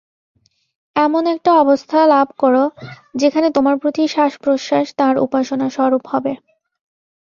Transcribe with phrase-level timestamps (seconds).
[0.95, 2.55] এমন একটা অবস্থা লাভ কর,
[3.15, 6.33] যেখানে তোমার প্রতি শ্বাসপ্রশ্বাস তাঁর উপাসনা-স্বরূপ হবে।